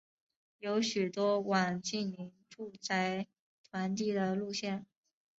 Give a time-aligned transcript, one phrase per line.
[0.57, 3.27] 有许多网近邻住宅
[3.69, 4.87] 团地的路线。